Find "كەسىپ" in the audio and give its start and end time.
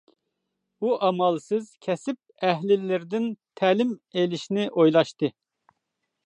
1.87-2.47